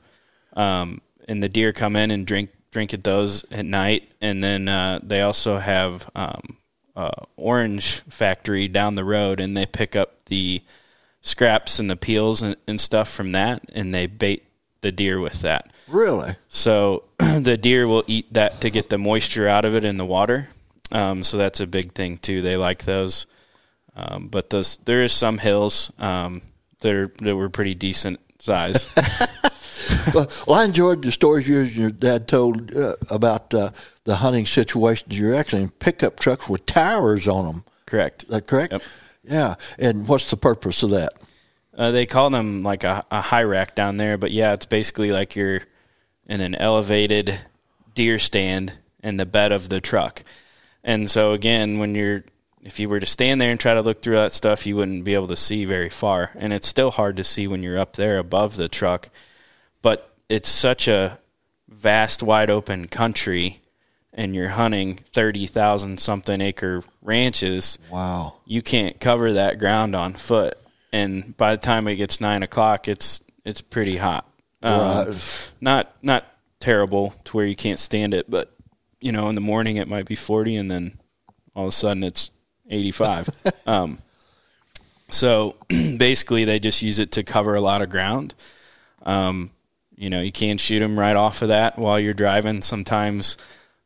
[0.54, 4.67] Um, and the deer come in and drink drink at those at night, and then
[4.67, 6.58] uh, they also have um,
[6.95, 10.62] uh, orange factory down the road, and they pick up the
[11.21, 14.43] scraps and the peels and, and stuff from that, and they bait
[14.84, 15.74] the deer with that.
[15.88, 16.36] really?
[16.50, 20.06] So the deer will eat that to get the moisture out of it in the
[20.06, 20.50] water.
[20.91, 22.43] Um, so that's a big thing too.
[22.43, 23.26] They like those.
[23.96, 26.41] Um, but those there is some hills um,
[26.82, 28.91] that are, that were pretty decent size.
[30.13, 33.72] well, well, I enjoyed the stories you and your dad told uh, about uh,
[34.04, 35.17] the hunting situations.
[35.17, 37.63] You're actually in pickup trucks with towers on them.
[37.86, 38.24] Correct.
[38.24, 38.74] Is that correct?
[38.74, 38.84] Yep.
[39.24, 39.56] Yeah.
[39.80, 41.13] And what's the purpose of that?
[41.76, 45.12] Uh, they call them like a, a high rack down there, but yeah, it's basically
[45.12, 45.62] like you're
[46.28, 47.40] in an elevated
[47.96, 50.24] deer stand in the bed of the truck.
[50.84, 52.24] And so again, when you're
[52.64, 55.04] if you were to stand there and try to look through that stuff, you wouldn't
[55.04, 56.32] be able to see very far.
[56.36, 59.10] And it's still hard to see when you're up there above the truck.
[59.82, 61.20] But it's such a
[61.68, 63.60] vast, wide open country,
[64.14, 67.78] and you're hunting 30,000 something acre ranches.
[67.92, 68.36] Wow.
[68.46, 70.58] You can't cover that ground on foot.
[70.93, 74.25] And by the time it gets nine o'clock, it's it's pretty hot.
[74.62, 75.51] Um, Right.
[75.60, 76.25] Not not
[76.60, 78.56] terrible to where you can't stand it, but
[79.01, 80.97] you know, in the morning it might be 40, and then
[81.56, 82.32] all of a sudden it's
[82.69, 83.27] 85.
[83.67, 83.97] um,
[85.10, 88.34] so basically, they just use it to cover a lot of ground.
[89.03, 89.51] Um,
[89.95, 92.62] you know, you can shoot them right off of that while you're driving.
[92.62, 93.38] Sometimes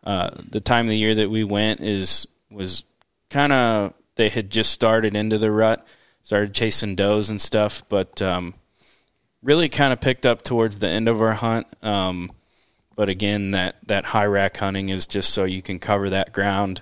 [0.03, 2.83] uh, the time of the year that we went is was
[3.29, 5.85] kind of they had just started into the rut,
[6.27, 8.53] started chasing does and stuff, but um,
[9.41, 11.65] really kind of picked up towards the end of our hunt.
[11.81, 12.33] Um,
[12.97, 16.81] but again, that that high rack hunting is just so you can cover that ground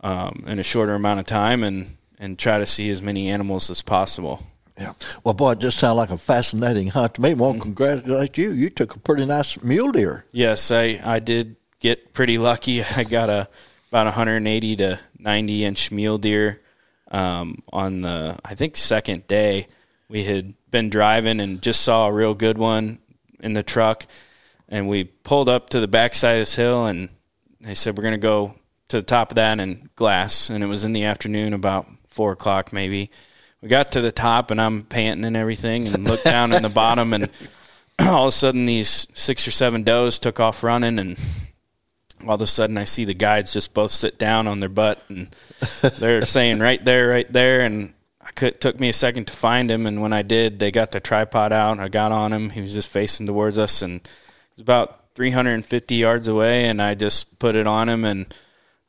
[0.00, 3.70] um, in a shorter amount of time and and try to see as many animals
[3.70, 4.42] as possible.
[4.78, 4.92] Yeah.
[5.24, 7.32] Well, boy, it just sounded like a fascinating hunt to me.
[7.32, 8.50] Well, congratulate you.
[8.50, 10.26] You took a pretty nice mule deer.
[10.30, 12.84] Yes, I I did get pretty lucky.
[12.96, 13.48] I got a
[13.88, 16.60] about 180 to 90 inch mule deer
[17.10, 19.66] um, on the I think second day.
[20.08, 22.98] We had been driving and just saw a real good one
[23.40, 24.06] in the truck,
[24.68, 27.10] and we pulled up to the backside of this hill, and
[27.60, 28.54] they said we're gonna go
[28.88, 32.32] to the top of that and glass, and it was in the afternoon about four
[32.32, 33.10] o'clock maybe.
[33.60, 36.68] We got to the top, and I'm panting and everything, and looked down in the
[36.84, 37.28] bottom, and
[38.00, 41.18] all of a sudden these six or seven does took off running, and
[42.26, 45.02] all of a sudden I see the guides just both sit down on their butt,
[45.08, 45.34] and
[45.98, 49.70] they're saying right there, right there, and I could took me a second to find
[49.70, 51.78] him, and when I did, they got the tripod out.
[51.78, 52.50] I got on him.
[52.50, 54.10] He was just facing towards us, and it
[54.56, 58.34] was about 350 yards away, and I just put it on him, and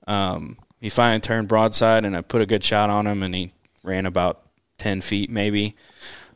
[0.08, 3.52] um, he finally turned broadside, and I put a good shot on him, and he
[3.84, 4.42] ran about
[4.78, 5.76] 10 feet maybe.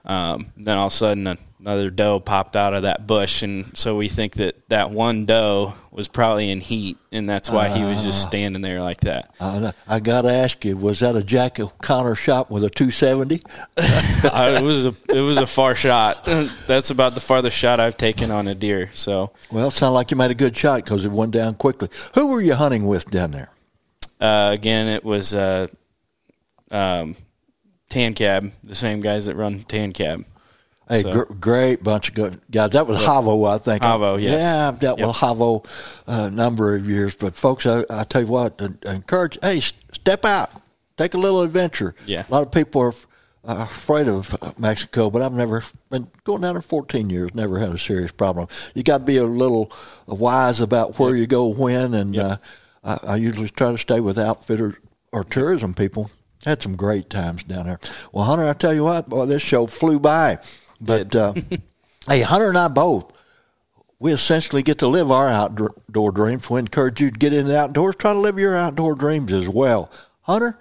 [0.05, 3.95] Um, then all of a sudden, another doe popped out of that bush, and so
[3.95, 8.03] we think that that one doe was probably in heat, and that's why he was
[8.03, 9.33] just standing there like that.
[9.39, 13.41] Uh, I got to ask you, was that a Jack O'Connor shot with a 270?
[14.25, 16.25] It was a it was a far shot.
[16.67, 18.89] That's about the farthest shot I've taken on a deer.
[18.93, 21.89] So Well, it sounded like you made a good shot because it went down quickly.
[22.15, 23.51] Who were you hunting with down there?
[24.19, 25.67] uh, again, it was uh,
[26.71, 27.15] um,
[27.89, 30.25] Tan Cab, the same guys that run Tan Cab.
[30.93, 32.69] Hey, So- gr- great bunch of good guys.
[32.71, 33.81] That was Havo, I think.
[33.83, 34.33] Havo, yes.
[34.33, 35.07] Yeah, I've dealt Yep.
[35.07, 35.65] with Havo
[36.07, 37.15] a number of years.
[37.15, 39.37] But folks, I, I tell you what, I, I encourage.
[39.41, 40.51] Hey, step out,
[40.97, 41.95] take a little adventure.
[42.05, 42.25] Yeah.
[42.29, 42.93] a lot of people are
[43.45, 47.33] uh, afraid of uh, Mexico, but I've never been going down there 14 years.
[47.33, 48.47] Never had a serious problem.
[48.75, 49.71] You got to be a little
[50.05, 52.37] wise about where you go when, and uh,
[52.83, 54.75] I, I usually try to stay with outfitters
[55.11, 56.09] or tourism people.
[56.45, 57.79] Had some great times down there.
[58.11, 60.39] Well, Hunter, I tell you what, boy, this show flew by.
[60.81, 61.33] But uh,
[62.07, 63.11] hey, Hunter and I both,
[63.99, 66.49] we essentially get to live our outdoor dreams.
[66.49, 67.95] We encourage you to get in the outdoors.
[67.95, 69.89] Try to live your outdoor dreams as well.
[70.21, 70.57] Hunter,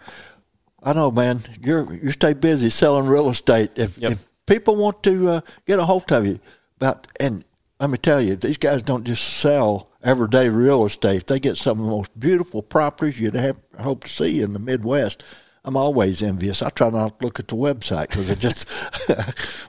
[0.83, 3.71] I know, man, you're you stay busy selling real estate.
[3.77, 4.13] If Yep.
[4.13, 6.41] if people want to uh, get a hold of you
[6.77, 7.45] about, and
[7.81, 11.27] let me tell you, these guys don't just sell everyday real estate.
[11.27, 14.59] They get some of the most beautiful properties you'd have hope to see in the
[14.61, 15.23] Midwest.
[15.65, 16.61] I'm always envious.
[16.63, 18.69] I try not to look at the website because it just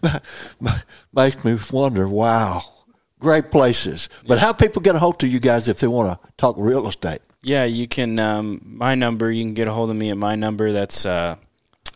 [1.14, 2.08] makes me wonder.
[2.08, 2.62] Wow,
[3.20, 4.10] great places.
[4.28, 6.88] But how people get a hold of you guys if they want to talk real
[6.88, 7.20] estate?
[7.44, 8.18] Yeah, you can.
[8.20, 10.72] Um, my number, you can get a hold of me at my number.
[10.72, 11.36] That's uh,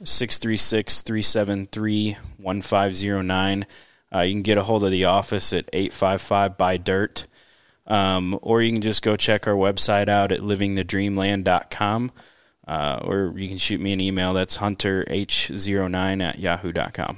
[0.04, 3.66] 636 373 1509.
[4.14, 7.28] Uh, You can get a hold of the office at 855 by Dirt.
[7.88, 12.12] Um, or you can just go check our website out at livingthedreamland.com.
[12.68, 14.34] Uh, or you can shoot me an email.
[14.34, 17.18] That's hunterh09 at yahoo.com.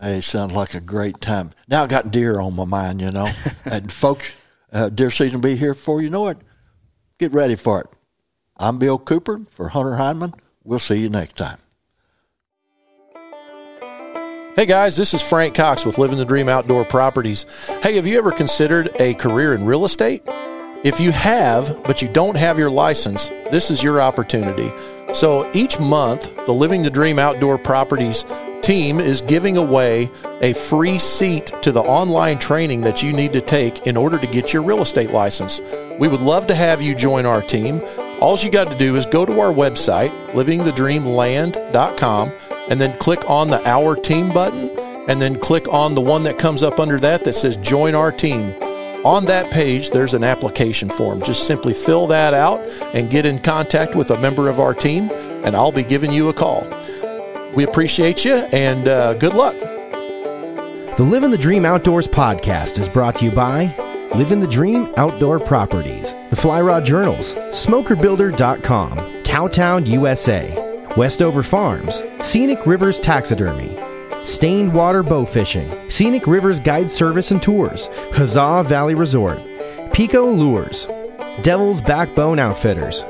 [0.00, 1.50] Hey, sounds like a great time.
[1.66, 3.28] Now I got deer on my mind, you know.
[3.64, 4.32] and folks,
[4.72, 6.38] uh, deer season will be here before you know it.
[7.18, 7.88] Get ready for it.
[8.56, 10.34] I'm Bill Cooper for Hunter Heinman.
[10.62, 11.58] We'll see you next time.
[14.54, 17.46] Hey guys, this is Frank Cox with Living the Dream Outdoor Properties.
[17.80, 20.22] Hey, have you ever considered a career in real estate?
[20.84, 24.70] If you have, but you don't have your license, this is your opportunity.
[25.12, 28.24] So each month, the Living the Dream Outdoor Properties
[28.62, 30.08] team is giving away
[30.40, 34.26] a free seat to the online training that you need to take in order to
[34.28, 35.60] get your real estate license.
[35.98, 37.82] We would love to have you join our team.
[38.20, 42.32] All you got to do is go to our website, livingthedreamland.com,
[42.70, 44.70] and then click on the Our Team button,
[45.08, 48.12] and then click on the one that comes up under that that says Join Our
[48.12, 48.54] Team.
[49.04, 51.22] On that page, there's an application form.
[51.22, 52.58] Just simply fill that out
[52.94, 55.08] and get in contact with a member of our team,
[55.44, 56.66] and I'll be giving you a call.
[57.54, 59.54] We appreciate you and uh, good luck.
[59.60, 63.72] The Living the Dream Outdoors podcast is brought to you by
[64.16, 72.66] Living the Dream Outdoor Properties, the Fly Rod Journals, SmokerBuilder.com, Cowtown, USA, Westover Farms, Scenic
[72.66, 73.76] Rivers Taxidermy,
[74.24, 79.38] Stained Water Bow Fishing, Scenic Rivers Guide Service and Tours, Huzzah Valley Resort,
[79.92, 80.86] Pico Lures,
[81.42, 83.04] Devil's Backbone Outfitters,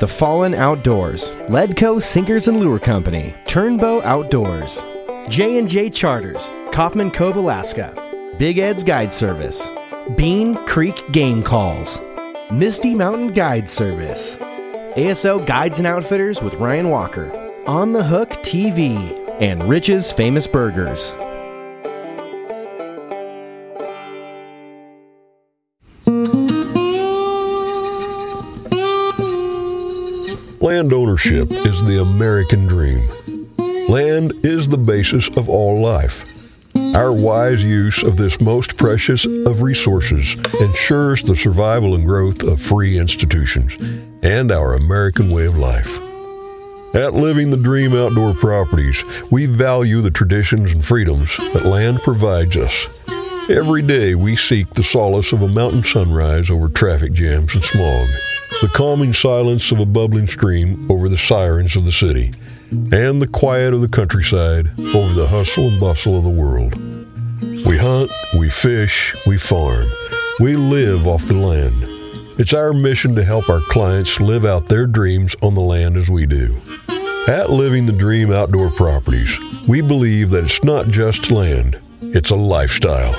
[0.00, 4.82] The Fallen Outdoors, Ledco Sinkers and Lure Company, Turnbow Outdoors,
[5.28, 7.94] J&J Charters, Coffman Cove, Alaska,
[8.38, 9.70] Big Ed's Guide Service,
[10.16, 12.00] Bean Creek Game Calls,
[12.50, 14.36] Misty Mountain Guide Service,
[14.96, 17.30] ASO Guides and Outfitters with Ryan Walker,
[17.66, 21.12] On the Hook TV, and Rich's Famous Burgers.
[30.60, 33.08] Land ownership is the American dream.
[33.88, 36.24] Land is the basis of all life.
[36.94, 42.60] Our wise use of this most precious of resources ensures the survival and growth of
[42.60, 43.76] free institutions
[44.22, 46.00] and our American way of life.
[46.94, 52.54] At Living the Dream Outdoor Properties, we value the traditions and freedoms that land provides
[52.58, 52.86] us.
[53.48, 58.08] Every day we seek the solace of a mountain sunrise over traffic jams and smog,
[58.60, 62.34] the calming silence of a bubbling stream over the sirens of the city,
[62.70, 66.74] and the quiet of the countryside over the hustle and bustle of the world.
[67.64, 69.86] We hunt, we fish, we farm,
[70.40, 71.91] we live off the land.
[72.38, 76.08] It's our mission to help our clients live out their dreams on the land as
[76.08, 76.56] we do.
[77.28, 82.36] At Living the Dream Outdoor Properties, we believe that it's not just land, it's a
[82.36, 83.14] lifestyle.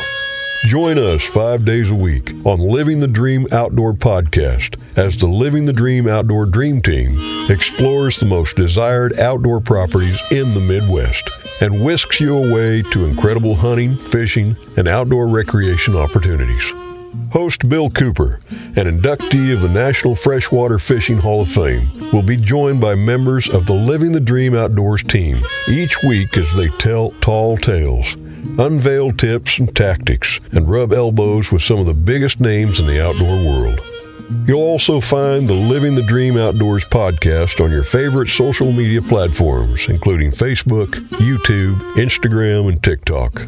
[0.66, 5.66] Join us five days a week on Living the Dream Outdoor Podcast as the Living
[5.66, 7.16] the Dream Outdoor Dream Team
[7.49, 11.30] explores the most desired outdoor properties in the Midwest
[11.61, 16.74] and whisks you away to incredible hunting, fishing, and outdoor recreation opportunities.
[17.32, 22.38] Host Bill Cooper, an inductee of the National Freshwater Fishing Hall of Fame, will be
[22.38, 25.38] joined by members of the Living the Dream Outdoors team
[25.70, 28.16] each week as they tell tall tales,
[28.57, 33.03] unveil tips and tactics, and rub elbows with some of the biggest names in the
[33.03, 33.80] outdoor world.
[34.47, 39.88] You'll also find the Living the Dream Outdoors podcast on your favorite social media platforms,
[39.89, 43.47] including Facebook, YouTube, Instagram, and TikTok.